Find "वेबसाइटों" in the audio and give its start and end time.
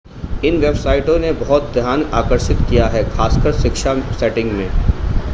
0.57-1.17